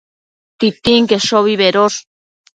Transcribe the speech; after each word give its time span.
Titinqueshobi 0.63 1.53
bedosh 1.61 2.01